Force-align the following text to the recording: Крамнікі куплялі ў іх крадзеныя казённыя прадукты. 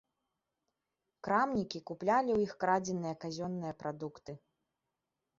Крамнікі 1.25 1.79
куплялі 1.89 2.31
ў 2.35 2.39
іх 2.47 2.53
крадзеныя 2.63 3.15
казённыя 3.25 3.73
прадукты. 3.83 4.33